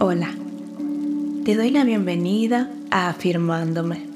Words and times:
Hola, 0.00 0.32
te 1.44 1.56
doy 1.56 1.72
la 1.72 1.82
bienvenida 1.82 2.70
a 2.92 3.08
Afirmándome, 3.08 4.06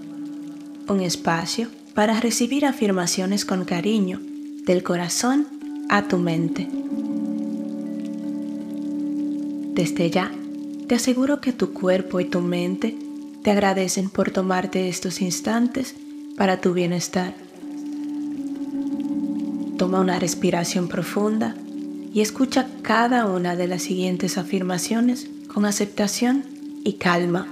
un 0.86 1.00
espacio 1.00 1.70
para 1.92 2.20
recibir 2.20 2.66
afirmaciones 2.66 3.44
con 3.44 3.64
cariño 3.64 4.20
del 4.64 4.84
corazón 4.84 5.48
a 5.88 6.06
tu 6.06 6.18
mente. 6.18 6.68
Desde 9.74 10.08
ya, 10.08 10.30
te 10.86 10.94
aseguro 10.94 11.40
que 11.40 11.52
tu 11.52 11.72
cuerpo 11.72 12.20
y 12.20 12.26
tu 12.26 12.42
mente 12.42 12.96
te 13.42 13.50
agradecen 13.50 14.08
por 14.08 14.30
tomarte 14.30 14.88
estos 14.88 15.20
instantes 15.20 15.96
para 16.36 16.60
tu 16.60 16.74
bienestar. 16.74 17.34
Toma 19.78 19.98
una 19.98 20.20
respiración 20.20 20.86
profunda 20.86 21.56
y 22.14 22.20
escucha 22.20 22.68
cada 22.82 23.26
una 23.26 23.56
de 23.56 23.66
las 23.66 23.82
siguientes 23.82 24.38
afirmaciones 24.38 25.31
con 25.52 25.66
aceptación 25.66 26.44
y 26.82 26.94
calma. 26.94 27.46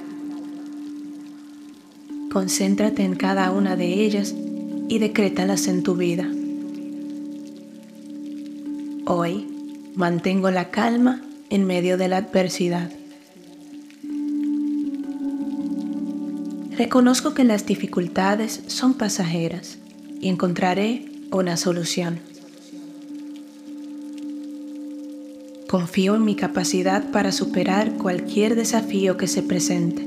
Concéntrate 2.32 3.02
en 3.02 3.14
cada 3.14 3.50
una 3.50 3.77
de 3.77 3.92
ellas 4.04 4.34
y 4.88 4.98
decrétalas 4.98 5.66
en 5.66 5.82
tu 5.82 5.96
vida. 5.96 6.27
Hoy 9.05 9.46
mantengo 9.94 10.50
la 10.50 10.70
calma 10.70 11.22
en 11.50 11.66
medio 11.66 11.98
de 11.98 12.08
la 12.08 12.18
adversidad. 12.18 12.91
Reconozco 16.77 17.34
que 17.34 17.44
las 17.44 17.66
dificultades 17.66 18.62
son 18.69 18.94
pasajeras 18.94 19.78
y 20.20 20.28
encontraré 20.28 21.12
una 21.30 21.58
solución. 21.58 22.30
Confío 25.70 26.16
en 26.16 26.24
mi 26.24 26.34
capacidad 26.34 27.12
para 27.12 27.30
superar 27.30 27.92
cualquier 27.92 28.56
desafío 28.56 29.16
que 29.16 29.28
se 29.28 29.41
presente. 29.41 30.05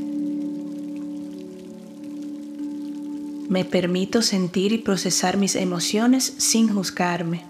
Me 3.48 3.64
permito 3.64 4.22
sentir 4.22 4.74
y 4.74 4.80
procesar 4.80 5.38
mis 5.38 5.56
emociones 5.56 6.34
sin 6.36 6.68
juzgarme. 6.68 7.46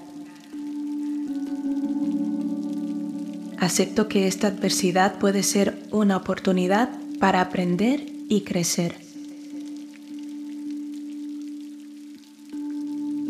Acepto 3.58 4.08
que 4.08 4.28
esta 4.28 4.50
adversidad 4.50 5.18
puede 5.18 5.42
ser 5.42 5.82
una 5.90 6.18
oportunidad 6.18 6.92
para 7.20 7.42
aprender 7.42 8.14
y 8.30 8.42
crecer. 8.42 8.96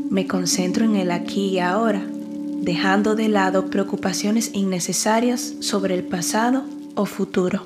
Me 0.09 0.27
concentro 0.27 0.83
en 0.83 0.97
el 0.97 1.09
aquí 1.11 1.51
y 1.51 1.59
ahora 1.59 2.05
dejando 2.63 3.15
de 3.15 3.27
lado 3.27 3.65
preocupaciones 3.69 4.51
innecesarias 4.53 5.53
sobre 5.59 5.95
el 5.95 6.03
pasado 6.03 6.63
o 6.95 7.05
futuro. 7.05 7.65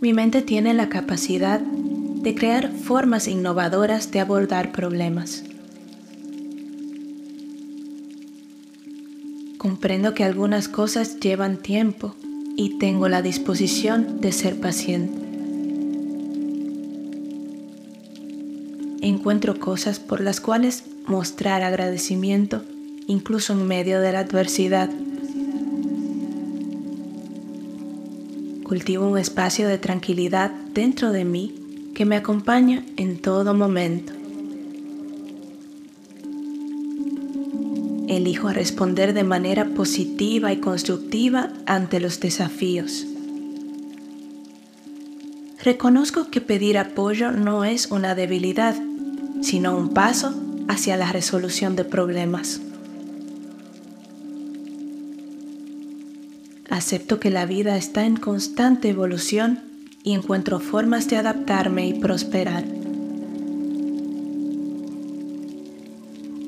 Mi 0.00 0.12
mente 0.12 0.42
tiene 0.42 0.74
la 0.74 0.90
capacidad 0.90 1.60
de 1.60 2.34
crear 2.34 2.70
formas 2.70 3.28
innovadoras 3.28 4.10
de 4.10 4.20
abordar 4.20 4.72
problemas. 4.72 5.44
Comprendo 9.56 10.12
que 10.12 10.24
algunas 10.24 10.68
cosas 10.68 11.18
llevan 11.18 11.56
tiempo 11.56 12.14
y 12.56 12.78
tengo 12.78 13.08
la 13.08 13.22
disposición 13.22 14.20
de 14.20 14.32
ser 14.32 14.60
paciente. 14.60 15.23
Encuentro 19.04 19.60
cosas 19.60 20.00
por 20.00 20.22
las 20.22 20.40
cuales 20.40 20.84
mostrar 21.06 21.62
agradecimiento 21.62 22.62
incluso 23.06 23.52
en 23.52 23.66
medio 23.66 24.00
de 24.00 24.12
la 24.12 24.20
adversidad. 24.20 24.88
Cultivo 28.62 29.06
un 29.06 29.18
espacio 29.18 29.68
de 29.68 29.76
tranquilidad 29.76 30.52
dentro 30.72 31.12
de 31.12 31.26
mí 31.26 31.54
que 31.94 32.06
me 32.06 32.16
acompaña 32.16 32.82
en 32.96 33.20
todo 33.20 33.52
momento. 33.52 34.14
Elijo 38.08 38.48
responder 38.54 39.12
de 39.12 39.24
manera 39.24 39.66
positiva 39.66 40.50
y 40.50 40.60
constructiva 40.60 41.52
ante 41.66 42.00
los 42.00 42.20
desafíos. 42.20 43.06
Reconozco 45.62 46.30
que 46.30 46.40
pedir 46.40 46.78
apoyo 46.78 47.32
no 47.32 47.64
es 47.64 47.90
una 47.90 48.14
debilidad, 48.14 48.74
sino 49.44 49.76
un 49.76 49.90
paso 49.90 50.34
hacia 50.68 50.96
la 50.96 51.12
resolución 51.12 51.76
de 51.76 51.84
problemas. 51.84 52.62
Acepto 56.70 57.20
que 57.20 57.28
la 57.28 57.44
vida 57.44 57.76
está 57.76 58.06
en 58.06 58.16
constante 58.16 58.88
evolución 58.88 59.60
y 60.02 60.14
encuentro 60.14 60.60
formas 60.60 61.08
de 61.10 61.18
adaptarme 61.18 61.86
y 61.86 61.92
prosperar. 61.92 62.64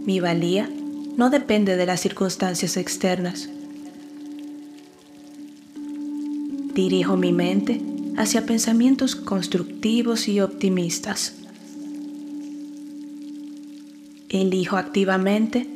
Mi 0.07 0.19
valía 0.21 0.71
no 1.19 1.29
depende 1.29 1.77
de 1.77 1.85
las 1.85 2.01
circunstancias 2.01 2.79
externas. 2.79 3.51
Dirijo 6.73 7.19
mi 7.19 7.33
mente 7.33 7.83
hacia 8.17 8.47
pensamientos 8.47 9.17
constructivos 9.17 10.29
y 10.29 10.41
optimistas 10.41 11.35
elijo 14.29 14.77
activamente 14.77 15.67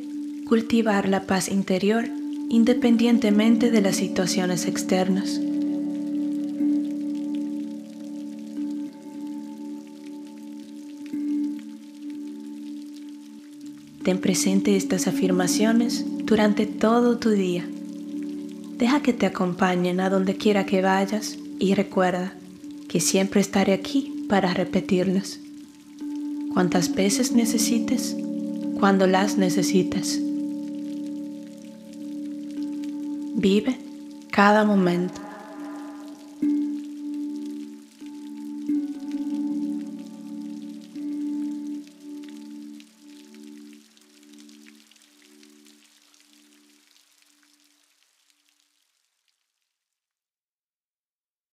cultivar 0.47 1.07
la 1.07 1.25
paz 1.27 1.49
interior 1.49 2.05
independientemente 2.49 3.71
de 3.71 3.81
las 3.81 3.95
situaciones 3.95 4.65
externas. 4.65 5.39
Ten 14.03 14.19
presente 14.19 14.75
estas 14.75 15.07
afirmaciones 15.07 16.05
durante 16.25 16.65
todo 16.65 17.17
tu 17.19 17.29
día. 17.29 17.65
Deja 18.77 19.01
que 19.01 19.13
te 19.13 19.27
acompañen 19.27 19.99
a 20.01 20.09
donde 20.09 20.35
quiera 20.35 20.65
que 20.65 20.81
vayas 20.81 21.37
y 21.59 21.75
recuerda 21.75 22.33
que 22.89 22.99
siempre 22.99 23.39
estaré 23.39 23.73
aquí 23.73 24.25
para 24.27 24.53
repetirlas. 24.53 25.39
Cuantas 26.53 26.93
veces 26.93 27.31
necesites, 27.31 28.17
cuando 28.81 29.05
las 29.05 29.37
necesites. 29.37 30.19
Vive 33.35 33.77
cada 34.31 34.65
momento. 34.65 35.21